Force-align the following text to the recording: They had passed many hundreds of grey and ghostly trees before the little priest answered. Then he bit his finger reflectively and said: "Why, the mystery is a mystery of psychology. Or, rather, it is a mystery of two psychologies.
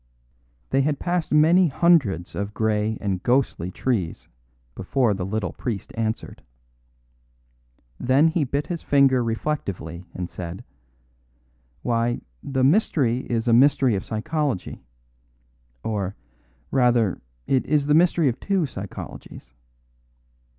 They 0.71 0.81
had 0.81 0.97
passed 0.97 1.31
many 1.31 1.67
hundreds 1.67 2.33
of 2.33 2.55
grey 2.55 2.97
and 2.99 3.21
ghostly 3.21 3.69
trees 3.69 4.27
before 4.73 5.13
the 5.13 5.27
little 5.27 5.53
priest 5.53 5.91
answered. 5.95 6.41
Then 7.99 8.29
he 8.29 8.43
bit 8.43 8.65
his 8.65 8.81
finger 8.81 9.23
reflectively 9.23 10.07
and 10.15 10.27
said: 10.27 10.63
"Why, 11.83 12.21
the 12.41 12.63
mystery 12.63 13.27
is 13.29 13.47
a 13.47 13.53
mystery 13.53 13.93
of 13.93 14.03
psychology. 14.03 14.81
Or, 15.83 16.15
rather, 16.71 17.21
it 17.45 17.63
is 17.67 17.87
a 17.87 17.93
mystery 17.93 18.27
of 18.27 18.39
two 18.39 18.63
psychologies. 18.65 19.53